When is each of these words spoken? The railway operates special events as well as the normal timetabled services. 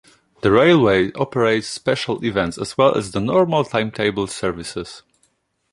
The 0.41 0.49
railway 0.51 1.11
operates 1.13 1.67
special 1.67 2.25
events 2.25 2.57
as 2.57 2.75
well 2.75 2.97
as 2.97 3.11
the 3.11 3.19
normal 3.19 3.63
timetabled 3.63 4.29
services. 4.29 5.03